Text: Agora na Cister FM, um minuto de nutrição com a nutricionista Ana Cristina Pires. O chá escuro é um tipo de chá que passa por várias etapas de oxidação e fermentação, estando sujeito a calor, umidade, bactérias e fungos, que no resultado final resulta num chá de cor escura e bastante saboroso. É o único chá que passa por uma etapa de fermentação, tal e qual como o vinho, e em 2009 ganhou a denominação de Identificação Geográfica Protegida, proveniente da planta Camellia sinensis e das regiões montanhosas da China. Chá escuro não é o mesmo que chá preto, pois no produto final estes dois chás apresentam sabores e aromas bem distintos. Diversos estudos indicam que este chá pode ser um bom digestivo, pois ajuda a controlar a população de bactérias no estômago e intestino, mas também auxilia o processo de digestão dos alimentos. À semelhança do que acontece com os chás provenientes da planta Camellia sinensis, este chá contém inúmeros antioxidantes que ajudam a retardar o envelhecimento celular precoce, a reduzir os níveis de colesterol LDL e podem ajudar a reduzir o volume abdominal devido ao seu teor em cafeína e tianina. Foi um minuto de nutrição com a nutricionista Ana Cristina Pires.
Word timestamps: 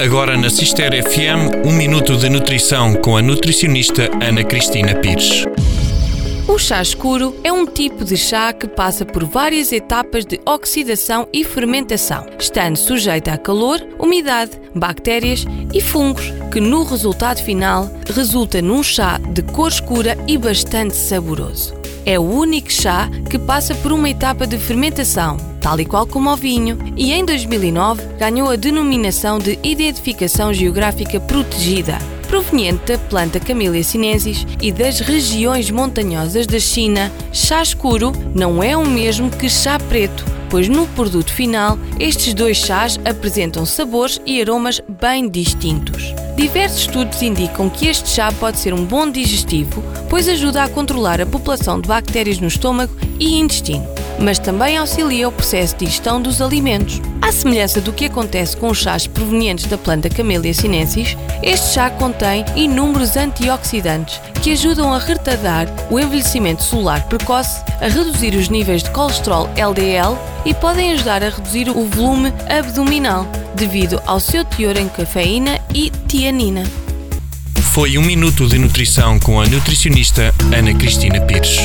Agora 0.00 0.34
na 0.34 0.48
Cister 0.48 0.92
FM, 0.92 1.66
um 1.66 1.72
minuto 1.72 2.16
de 2.16 2.30
nutrição 2.30 2.94
com 2.94 3.18
a 3.18 3.22
nutricionista 3.22 4.08
Ana 4.24 4.42
Cristina 4.42 4.94
Pires. 4.94 5.44
O 6.48 6.58
chá 6.58 6.80
escuro 6.80 7.36
é 7.44 7.52
um 7.52 7.66
tipo 7.66 8.02
de 8.02 8.16
chá 8.16 8.50
que 8.50 8.66
passa 8.66 9.04
por 9.04 9.24
várias 9.24 9.72
etapas 9.72 10.24
de 10.24 10.40
oxidação 10.46 11.28
e 11.34 11.44
fermentação, 11.44 12.24
estando 12.38 12.78
sujeito 12.78 13.28
a 13.28 13.36
calor, 13.36 13.78
umidade, 13.98 14.52
bactérias 14.74 15.44
e 15.70 15.82
fungos, 15.82 16.32
que 16.50 16.62
no 16.62 16.82
resultado 16.82 17.42
final 17.42 17.90
resulta 18.14 18.62
num 18.62 18.82
chá 18.82 19.18
de 19.18 19.42
cor 19.42 19.68
escura 19.68 20.16
e 20.26 20.38
bastante 20.38 20.96
saboroso. 20.96 21.74
É 22.06 22.18
o 22.18 22.22
único 22.22 22.72
chá 22.72 23.10
que 23.28 23.38
passa 23.38 23.74
por 23.74 23.92
uma 23.92 24.08
etapa 24.08 24.46
de 24.46 24.56
fermentação, 24.56 25.36
tal 25.60 25.78
e 25.78 25.84
qual 25.84 26.06
como 26.06 26.30
o 26.30 26.36
vinho, 26.36 26.78
e 26.96 27.12
em 27.12 27.24
2009 27.24 28.02
ganhou 28.18 28.50
a 28.50 28.56
denominação 28.56 29.38
de 29.38 29.58
Identificação 29.62 30.52
Geográfica 30.52 31.20
Protegida, 31.20 31.98
proveniente 32.26 32.92
da 32.92 32.98
planta 32.98 33.38
Camellia 33.38 33.82
sinensis 33.84 34.46
e 34.62 34.72
das 34.72 35.00
regiões 35.00 35.70
montanhosas 35.70 36.46
da 36.46 36.58
China. 36.58 37.12
Chá 37.32 37.62
escuro 37.62 38.12
não 38.34 38.62
é 38.62 38.76
o 38.76 38.86
mesmo 38.86 39.30
que 39.30 39.50
chá 39.50 39.78
preto, 39.78 40.24
pois 40.48 40.68
no 40.68 40.86
produto 40.88 41.32
final 41.32 41.78
estes 41.98 42.32
dois 42.32 42.56
chás 42.56 42.98
apresentam 43.04 43.66
sabores 43.66 44.20
e 44.24 44.40
aromas 44.40 44.80
bem 44.88 45.28
distintos. 45.28 46.14
Diversos 46.36 46.82
estudos 46.82 47.20
indicam 47.20 47.68
que 47.68 47.86
este 47.86 48.08
chá 48.08 48.32
pode 48.32 48.58
ser 48.58 48.72
um 48.72 48.84
bom 48.84 49.10
digestivo, 49.10 49.82
pois 50.08 50.28
ajuda 50.28 50.64
a 50.64 50.68
controlar 50.68 51.20
a 51.20 51.26
população 51.26 51.80
de 51.80 51.88
bactérias 51.88 52.38
no 52.38 52.48
estômago 52.48 52.96
e 53.18 53.38
intestino, 53.38 53.86
mas 54.20 54.38
também 54.38 54.76
auxilia 54.76 55.28
o 55.28 55.32
processo 55.32 55.76
de 55.76 55.86
digestão 55.86 56.20
dos 56.20 56.40
alimentos. 56.40 57.00
À 57.22 57.32
semelhança 57.32 57.80
do 57.80 57.92
que 57.92 58.06
acontece 58.06 58.56
com 58.56 58.68
os 58.68 58.78
chás 58.78 59.06
provenientes 59.06 59.66
da 59.66 59.78
planta 59.78 60.08
Camellia 60.08 60.54
sinensis, 60.54 61.16
este 61.42 61.74
chá 61.74 61.90
contém 61.90 62.44
inúmeros 62.54 63.16
antioxidantes 63.16 64.20
que 64.42 64.52
ajudam 64.52 64.92
a 64.92 64.98
retardar 64.98 65.66
o 65.90 65.98
envelhecimento 65.98 66.62
celular 66.62 67.02
precoce, 67.08 67.62
a 67.80 67.88
reduzir 67.88 68.34
os 68.34 68.48
níveis 68.48 68.82
de 68.82 68.90
colesterol 68.90 69.48
LDL 69.56 70.16
e 70.44 70.54
podem 70.54 70.92
ajudar 70.92 71.22
a 71.22 71.28
reduzir 71.28 71.68
o 71.68 71.84
volume 71.84 72.32
abdominal 72.48 73.26
devido 73.54 74.00
ao 74.06 74.18
seu 74.18 74.44
teor 74.44 74.76
em 74.76 74.88
cafeína 74.88 75.60
e 75.74 75.90
tianina. 76.08 76.64
Foi 77.72 77.96
um 77.98 78.02
minuto 78.02 78.48
de 78.48 78.58
nutrição 78.58 79.18
com 79.20 79.40
a 79.40 79.46
nutricionista 79.46 80.34
Ana 80.52 80.74
Cristina 80.74 81.20
Pires. 81.20 81.60